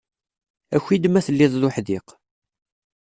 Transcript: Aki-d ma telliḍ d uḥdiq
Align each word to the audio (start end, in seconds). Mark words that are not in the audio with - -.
Aki-d 0.75 1.03
ma 1.09 1.21
telliḍ 1.25 1.53
d 1.57 1.63
uḥdiq 1.67 2.07